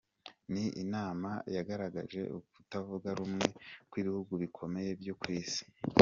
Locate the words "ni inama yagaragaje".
0.51-2.21